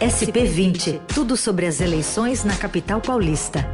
[0.00, 3.68] SP20, tudo sobre as eleições na capital paulista.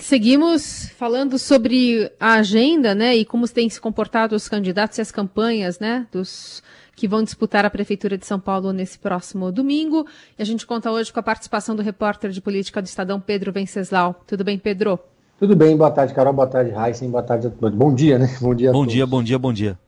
[0.00, 5.12] Seguimos falando sobre a agenda, né, e como têm se comportado os candidatos e as
[5.12, 6.62] campanhas, né, dos
[6.96, 10.06] que vão disputar a Prefeitura de São Paulo nesse próximo domingo.
[10.38, 13.52] E a gente conta hoje com a participação do repórter de política do Estadão, Pedro
[13.52, 14.22] Venceslau.
[14.26, 14.98] Tudo bem, Pedro?
[15.38, 17.76] Tudo bem, boa tarde, Carol, boa tarde, Raíssa, boa tarde a todos.
[17.76, 18.34] Bom dia, né?
[18.40, 19.78] Bom dia Bom dia, bom dia, bom dia.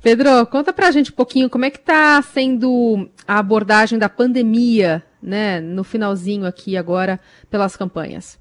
[0.00, 5.02] Pedro, conta pra gente um pouquinho como é que tá sendo a abordagem da pandemia,
[5.20, 7.18] né, no finalzinho aqui agora
[7.50, 8.38] pelas campanhas.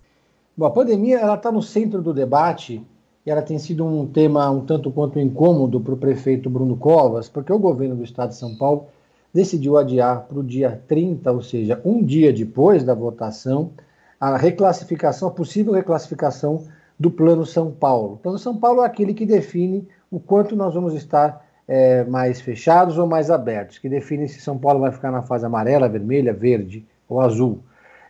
[0.55, 2.83] Bom, a pandemia ela está no centro do debate
[3.25, 7.27] e ela tem sido um tema um tanto quanto incômodo para o prefeito Bruno Covas,
[7.27, 8.85] porque o governo do estado de São Paulo
[9.33, 13.71] decidiu adiar para o dia 30, ou seja, um dia depois da votação,
[14.19, 16.65] a reclassificação, a possível reclassificação
[16.99, 18.13] do Plano São Paulo.
[18.13, 22.39] O Plano São Paulo é aquele que define o quanto nós vamos estar é, mais
[22.39, 26.33] fechados ou mais abertos, que define se São Paulo vai ficar na fase amarela, vermelha,
[26.33, 27.59] verde ou azul.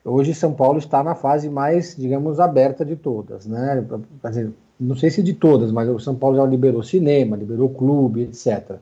[0.06, 3.84] Hoje São Paulo está na fase mais, digamos, aberta de todas, né?
[4.80, 8.78] Não sei se de todas, mas o São Paulo já liberou cinema, liberou clube, etc.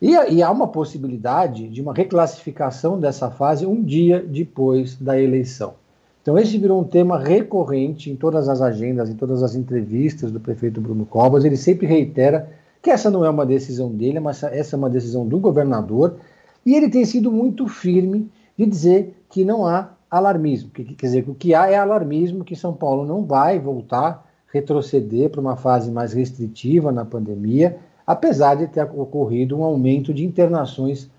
[0.00, 5.74] E, e, há uma possibilidade de uma reclassificação dessa fase um dia depois da eleição.
[6.22, 10.38] Então, esse virou um tema recorrente em todas as agendas, em todas as entrevistas do
[10.38, 11.44] prefeito Bruno Covas.
[11.44, 12.48] Ele sempre reitera
[12.82, 16.16] que essa não é uma decisão dele, mas essa é uma decisão do governador.
[16.64, 20.70] E ele tem sido muito firme de dizer que não há alarmismo.
[20.70, 25.30] Quer dizer, que o que há é alarmismo que São Paulo não vai voltar, retroceder
[25.30, 31.10] para uma fase mais restritiva na pandemia, apesar de ter ocorrido um aumento de internações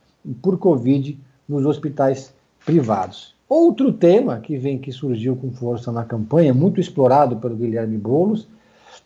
[0.42, 2.34] por Covid nos hospitais
[2.66, 3.36] privados.
[3.48, 8.48] Outro tema que vem que surgiu com força na campanha, muito explorado pelo Guilherme Boulos,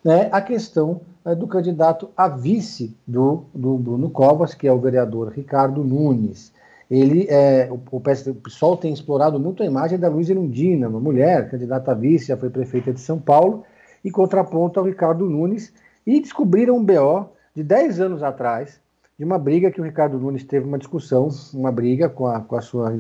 [0.06, 4.80] é a questão é, do candidato a vice do, do Bruno Covas, que é o
[4.80, 6.52] vereador Ricardo Nunes.
[6.92, 11.50] Ele é, o, o, PSOL tem explorado muito a imagem da Luiz Erundina, uma mulher
[11.50, 13.64] candidata a vice, já foi prefeita de São Paulo,
[14.04, 15.74] e contraponto ao Ricardo Nunes,
[16.06, 18.82] e descobriram um BO de 10 anos atrás,
[19.18, 22.56] de uma briga que o Ricardo Nunes teve uma discussão, uma briga com a, com
[22.56, 23.00] a sua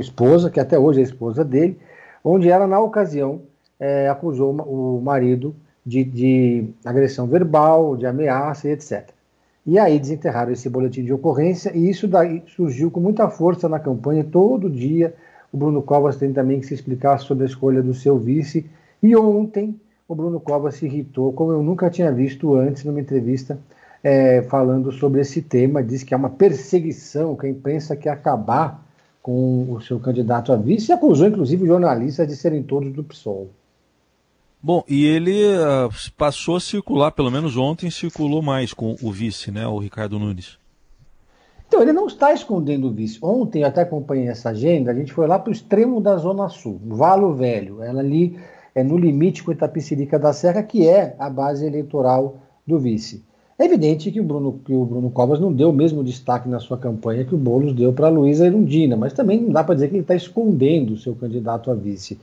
[0.00, 1.78] esposa, que até hoje é esposa dele,
[2.22, 3.40] onde ela, na ocasião,
[3.80, 5.54] é, acusou o marido
[5.86, 9.08] de, de agressão verbal, de ameaça e etc.
[9.64, 13.78] E aí desenterraram esse boletim de ocorrência e isso daí surgiu com muita força na
[13.78, 14.24] campanha.
[14.24, 15.14] Todo dia
[15.52, 18.66] o Bruno Covas tem também que se explicar sobre a escolha do seu vice.
[19.02, 23.58] E ontem o Bruno Covas se irritou, como eu nunca tinha visto antes numa entrevista
[24.02, 25.82] é, falando sobre esse tema.
[25.82, 28.84] Diz que é uma perseguição, que a imprensa quer acabar
[29.22, 33.48] com o seu candidato a vice e acusou inclusive jornalistas de serem todos do PSOL.
[34.66, 35.88] Bom, e ele uh,
[36.18, 40.58] passou a circular, pelo menos ontem circulou mais com o vice, né, o Ricardo Nunes.
[41.68, 43.16] Então, ele não está escondendo o vice.
[43.22, 46.48] Ontem, eu até acompanhei essa agenda, a gente foi lá para o extremo da Zona
[46.48, 48.40] Sul, Valo Velho, ela ali
[48.74, 53.24] é no limite com Itapicirica da Serra, que é a base eleitoral do vice.
[53.56, 56.58] É evidente que o Bruno, que o Bruno Covas não deu o mesmo destaque na
[56.58, 59.76] sua campanha que o Boulos deu para a Luísa Erundina, mas também não dá para
[59.76, 62.18] dizer que ele está escondendo o seu candidato a vice.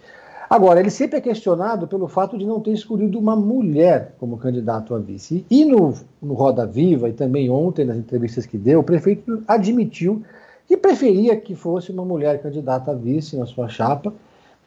[0.53, 4.94] Agora, ele sempre é questionado pelo fato de não ter escolhido uma mulher como candidato
[4.94, 5.44] a vice.
[5.50, 10.22] E no, no Roda Viva, e também ontem nas entrevistas que deu, o prefeito admitiu
[10.68, 14.14] que preferia que fosse uma mulher candidata a vice na sua chapa,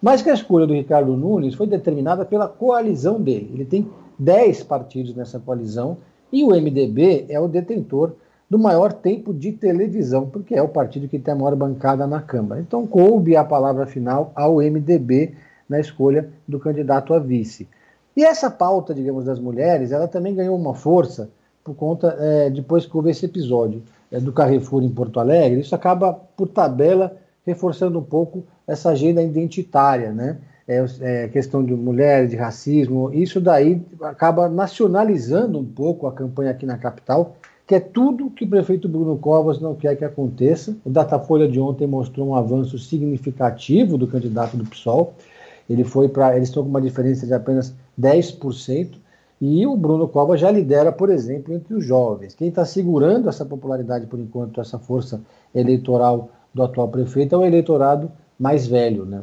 [0.03, 3.53] mas que a escolha do Ricardo Nunes foi determinada pela coalizão dele.
[3.55, 5.99] Ele tem 10 partidos nessa coalizão
[6.33, 8.11] e o MDB é o detentor
[8.51, 12.21] do maior tempo de televisão, porque é o partido que tem a maior bancada na
[12.21, 12.61] Câmara.
[12.61, 17.69] Então coube a palavra final ao MDB na escolha do candidato a vice.
[18.17, 21.29] E essa pauta, digamos, das mulheres, ela também ganhou uma força
[21.63, 25.75] por conta, é, depois que houve esse episódio é, do Carrefour em Porto Alegre, isso
[25.75, 30.39] acaba, por tabela, reforçando um pouco essa agenda identitária, né?
[30.69, 36.51] É, é, questão de mulheres, de racismo, isso daí acaba nacionalizando um pouco a campanha
[36.51, 40.77] aqui na capital, que é tudo que o prefeito Bruno Covas não quer que aconteça.
[40.85, 45.15] O Datafolha de ontem mostrou um avanço significativo do candidato do PSOL.
[45.69, 46.37] Ele foi para.
[46.37, 48.99] Eles estão com uma diferença de apenas 10%.
[49.41, 52.35] E o Bruno Covas já lidera, por exemplo, entre os jovens.
[52.35, 55.21] Quem está segurando essa popularidade, por enquanto, essa força
[55.55, 59.23] eleitoral do atual prefeito é o eleitorado mais velho, né?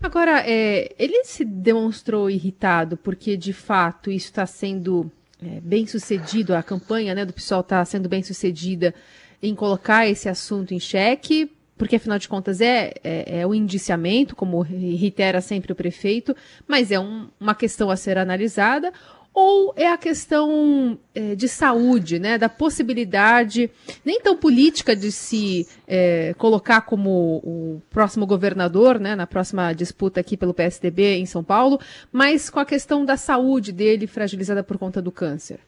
[0.00, 5.10] Agora, é, ele se demonstrou irritado porque, de fato, isso está sendo
[5.42, 8.94] é, bem sucedido, a campanha né, do PSOL está sendo bem sucedida
[9.42, 14.36] em colocar esse assunto em xeque, porque afinal de contas é, é, é o indiciamento,
[14.36, 16.34] como reitera sempre o prefeito,
[16.66, 18.92] mas é um, uma questão a ser analisada,
[19.34, 23.68] ou é a questão é, de saúde, né, da possibilidade,
[24.04, 30.20] nem tão política de se é, colocar como o próximo governador, né, na próxima disputa
[30.20, 31.80] aqui pelo PSDB em São Paulo,
[32.12, 35.58] mas com a questão da saúde dele fragilizada por conta do câncer?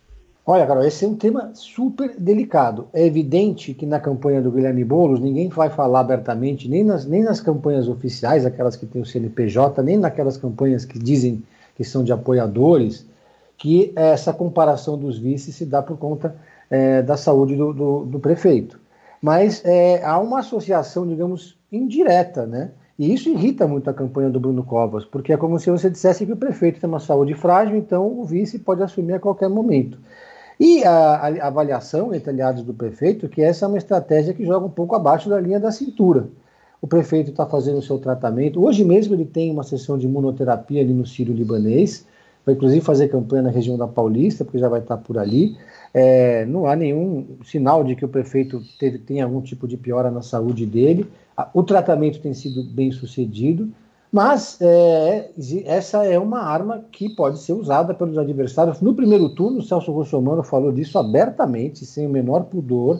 [0.49, 2.87] Olha, Carol, esse é um tema super delicado.
[2.93, 7.25] É evidente que na campanha do Guilherme Boulos ninguém vai falar abertamente, nem nas, nem
[7.25, 11.43] nas campanhas oficiais, aquelas que têm o CNPJ, nem naquelas campanhas que dizem
[11.75, 13.05] que são de apoiadores,
[13.59, 16.37] que essa comparação dos vices se dá por conta
[16.71, 18.79] é, da saúde do, do, do prefeito.
[19.21, 22.71] Mas é, há uma associação, digamos, indireta, né?
[22.97, 26.25] E isso irrita muito a campanha do Bruno Covas, porque é como se você dissesse
[26.25, 29.99] que o prefeito tem uma saúde frágil, então o vice pode assumir a qualquer momento.
[30.59, 34.67] E a, a avaliação entre aliados do prefeito que essa é uma estratégia que joga
[34.67, 36.29] um pouco abaixo da linha da cintura.
[36.81, 38.63] O prefeito está fazendo o seu tratamento.
[38.65, 42.07] Hoje mesmo ele tem uma sessão de imunoterapia ali no Sírio Libanês.
[42.45, 45.57] Vai inclusive fazer campanha na região da Paulista, porque já vai estar tá por ali.
[45.93, 50.11] É, não há nenhum sinal de que o prefeito teve, tem algum tipo de piora
[50.11, 51.11] na saúde dele.
[51.53, 53.69] O tratamento tem sido bem sucedido.
[54.17, 55.31] Mas é,
[55.67, 58.81] essa é uma arma que pode ser usada pelos adversários.
[58.81, 62.99] No primeiro turno, o Celso Russomano falou disso abertamente, sem o menor pudor,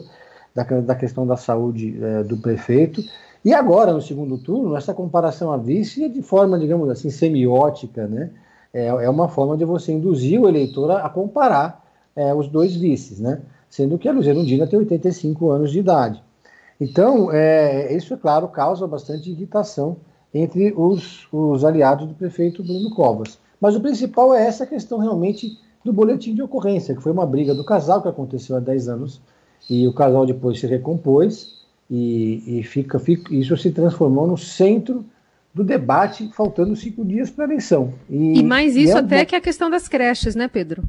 [0.53, 3.01] da, da questão da saúde é, do prefeito.
[3.43, 8.05] E agora, no segundo turno, essa comparação a vice é de forma, digamos assim, semiótica,
[8.05, 8.29] né?
[8.71, 11.83] É, é uma forma de você induzir o eleitor a, a comparar
[12.15, 13.41] é, os dois vices, né?
[13.67, 16.23] Sendo que a Luz Erundina tem 85 anos de idade.
[16.79, 19.97] Então, é, isso, é claro, causa bastante irritação
[20.33, 23.39] entre os, os aliados do prefeito Bruno Covas.
[23.59, 27.55] Mas o principal é essa questão realmente do boletim de ocorrência, que foi uma briga
[27.55, 29.21] do casal que aconteceu há 10 anos,
[29.69, 31.57] e o casal depois se recompôs,
[31.89, 35.05] e, e fica, fica, isso se transformou no centro
[35.53, 37.93] do debate, faltando cinco dias para a eleição.
[38.09, 40.83] E, e mais isso e é até que a questão das creches, né, Pedro?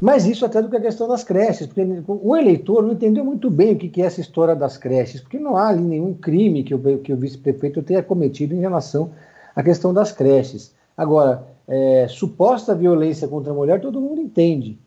[0.00, 3.50] Mas isso até do que a questão das creches, porque o eleitor não entendeu muito
[3.50, 6.74] bem o que é essa história das creches, porque não há ali nenhum crime que
[6.74, 9.10] o, que o vice-prefeito tenha cometido em relação
[9.54, 10.74] à questão das creches.
[10.96, 14.78] Agora, é, suposta violência contra a mulher, todo mundo entende.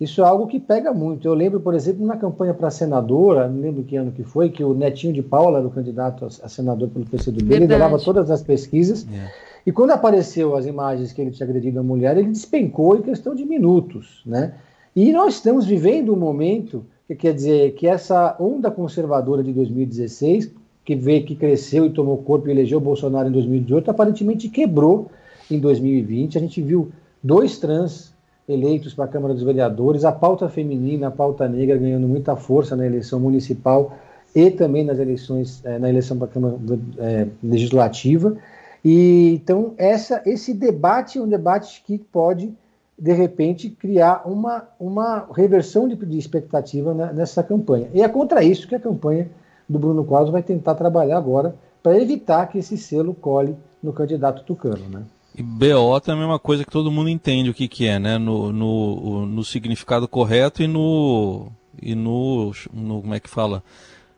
[0.00, 1.28] Isso é algo que pega muito.
[1.28, 4.64] Eu lembro, por exemplo, na campanha para senadora, não lembro que ano que foi, que
[4.64, 8.42] o Netinho de Paula era o candidato a senador pelo PCdoB, ele liderava todas as
[8.42, 9.06] pesquisas.
[9.10, 9.30] Yeah.
[9.30, 9.49] É.
[9.66, 13.34] E quando apareceu as imagens que ele tinha agredido a mulher, ele despencou em questão
[13.34, 14.54] de minutos, né?
[14.94, 20.50] E nós estamos vivendo um momento que quer dizer que essa onda conservadora de 2016,
[20.84, 25.10] que veio, que cresceu e tomou corpo e elegeu Bolsonaro em 2018, aparentemente quebrou
[25.50, 26.38] em 2020.
[26.38, 26.90] A gente viu
[27.22, 28.12] dois trans
[28.48, 32.74] eleitos para a Câmara dos Vereadores, a pauta feminina, a pauta negra ganhando muita força
[32.74, 33.96] na eleição municipal
[34.34, 36.56] e também nas eleições, eh, na eleição para a Câmara
[36.98, 38.36] é, Legislativa.
[38.84, 42.52] E então essa, esse debate é um debate que pode
[42.98, 47.88] de repente criar uma, uma reversão de, de expectativa nessa campanha.
[47.94, 49.30] E é contra isso que a campanha
[49.66, 54.44] do Bruno Cláudio vai tentar trabalhar agora para evitar que esse selo cole no candidato
[54.44, 55.02] tucano, né?
[55.34, 58.18] E BO também é uma coisa que todo mundo entende o que, que é, né?
[58.18, 61.46] No, no, no significado correto e no.
[61.80, 63.00] e no, no.
[63.00, 63.62] como é que fala?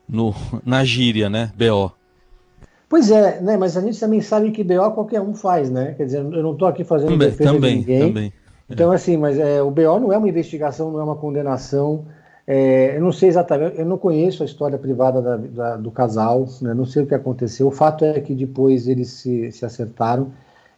[0.09, 0.35] No,
[0.65, 1.53] na gíria, né?
[1.55, 1.91] BO.
[2.93, 3.57] Pois é, né?
[3.57, 5.95] Mas a gente também sabe que BO qualquer um faz, né?
[5.97, 8.07] Quer dizer, eu não estou aqui fazendo também, defesa também, de ninguém.
[8.07, 8.33] Também.
[8.69, 12.05] Então, assim, mas é, o BO não é uma investigação, não é uma condenação.
[12.45, 16.47] É, eu não sei exatamente, eu não conheço a história privada da, da, do casal,
[16.61, 16.75] né?
[16.75, 17.65] não sei o que aconteceu.
[17.65, 20.27] O fato é que depois eles se, se acertaram.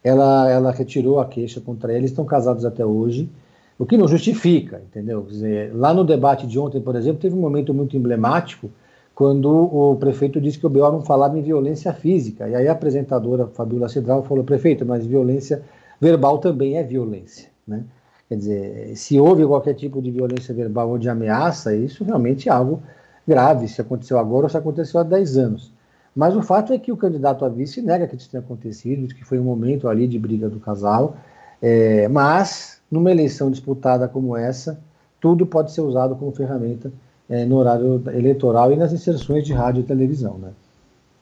[0.01, 3.29] Ela, ela retirou a queixa contra eles, estão casados até hoje,
[3.77, 5.23] o que não justifica, entendeu?
[5.23, 8.69] Dizer, lá no debate de ontem, por exemplo, teve um momento muito emblemático
[9.15, 12.49] quando o prefeito disse que o BO não falava em violência física.
[12.49, 15.63] E aí a apresentadora Fabiola Cidral falou, prefeito, mas violência
[16.01, 17.49] verbal também é violência.
[17.65, 17.85] Né?
[18.27, 22.51] Quer dizer, se houve qualquer tipo de violência verbal ou de ameaça, isso realmente é
[22.51, 22.83] algo
[23.25, 25.71] grave, se aconteceu agora ou se aconteceu há 10 anos.
[26.13, 29.23] Mas o fato é que o candidato a vice nega que isso tenha acontecido, que
[29.23, 31.15] foi um momento ali de briga do casal,
[31.61, 34.77] é, mas numa eleição disputada como essa,
[35.21, 36.91] tudo pode ser usado como ferramenta
[37.29, 40.37] é, no horário eleitoral e nas inserções de rádio e televisão.
[40.37, 40.49] Né?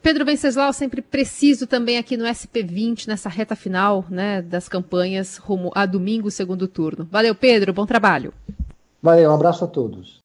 [0.02, 5.72] Pedro Venceslau, sempre preciso também aqui no SP20, nessa reta final né, das campanhas rumo
[5.74, 7.08] a domingo, segundo turno.
[7.10, 8.34] Valeu, Pedro, bom trabalho.
[9.02, 10.22] Valeu, um abraço a todos.